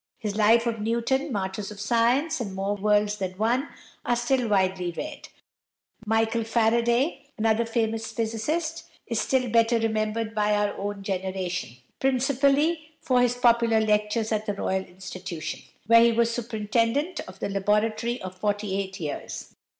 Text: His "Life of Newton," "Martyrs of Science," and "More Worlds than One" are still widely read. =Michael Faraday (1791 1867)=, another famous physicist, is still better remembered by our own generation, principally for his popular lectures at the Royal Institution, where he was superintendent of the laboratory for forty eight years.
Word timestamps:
His 0.17 0.35
"Life 0.35 0.65
of 0.65 0.81
Newton," 0.81 1.31
"Martyrs 1.31 1.69
of 1.69 1.79
Science," 1.79 2.41
and 2.41 2.55
"More 2.55 2.73
Worlds 2.73 3.17
than 3.17 3.33
One" 3.37 3.69
are 4.03 4.15
still 4.15 4.47
widely 4.49 4.91
read. 4.97 5.29
=Michael 6.07 6.43
Faraday 6.43 7.29
(1791 7.37 7.37
1867)=, 7.37 7.37
another 7.37 7.65
famous 7.67 8.11
physicist, 8.11 8.89
is 9.05 9.21
still 9.21 9.47
better 9.49 9.77
remembered 9.77 10.33
by 10.33 10.55
our 10.55 10.75
own 10.75 11.03
generation, 11.03 11.77
principally 11.99 12.93
for 12.99 13.21
his 13.21 13.35
popular 13.35 13.79
lectures 13.79 14.31
at 14.31 14.47
the 14.47 14.55
Royal 14.55 14.83
Institution, 14.85 15.61
where 15.85 16.01
he 16.01 16.11
was 16.11 16.33
superintendent 16.33 17.19
of 17.27 17.37
the 17.37 17.49
laboratory 17.49 18.17
for 18.23 18.31
forty 18.31 18.79
eight 18.79 18.99
years. 18.99 19.53